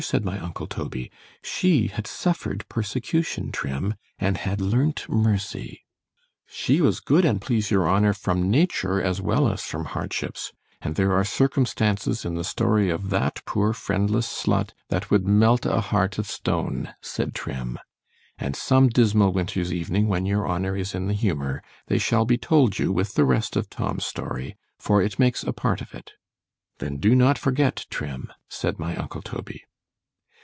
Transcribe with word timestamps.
said 0.01 0.25
my 0.25 0.39
uncle 0.39 0.65
Toby—she 0.65 1.85
had 1.89 2.07
suffered 2.07 2.67
persecution, 2.67 3.51
Trim, 3.51 3.93
and 4.17 4.35
had 4.37 4.59
learnt 4.59 5.07
mercy—— 5.07 5.81
——She 6.47 6.81
was 6.81 6.99
good, 6.99 7.23
an' 7.23 7.37
please 7.37 7.69
your 7.69 7.87
honour, 7.87 8.13
from 8.15 8.49
nature, 8.49 8.99
as 8.99 9.21
well 9.21 9.47
as 9.47 9.61
from 9.61 9.85
hardships; 9.85 10.53
and 10.81 10.95
there 10.95 11.11
are 11.13 11.23
circumstances 11.23 12.25
in 12.25 12.33
the 12.33 12.43
story 12.43 12.89
of 12.89 13.11
that 13.11 13.43
poor 13.45 13.73
friendless 13.73 14.27
slut, 14.27 14.71
that 14.89 15.11
would 15.11 15.27
melt 15.27 15.67
a 15.67 15.79
heart 15.81 16.17
of 16.17 16.25
stone, 16.25 16.95
said 16.99 17.35
Trim; 17.35 17.77
and 18.39 18.55
some 18.55 18.89
dismal 18.89 19.31
winter's 19.31 19.71
evening, 19.71 20.07
when 20.07 20.25
your 20.25 20.49
honour 20.49 20.75
is 20.75 20.95
in 20.95 21.05
the 21.09 21.13
humour, 21.13 21.61
they 21.85 21.99
shall 21.99 22.25
be 22.25 22.39
told 22.39 22.79
you 22.79 22.91
with 22.91 23.13
the 23.13 23.23
rest 23.23 23.55
of 23.55 23.69
Tom's 23.69 24.07
story, 24.07 24.55
for 24.79 24.99
it 24.99 25.19
makes 25.19 25.43
a 25.43 25.53
part 25.53 25.79
of 25.79 25.93
it—— 25.93 26.13
Then 26.79 26.97
do 26.97 27.13
not 27.13 27.37
forget, 27.37 27.85
Trim, 27.91 28.33
said 28.49 28.79
my 28.79 28.95
uncle 28.95 29.21
_Toby. 29.21 29.59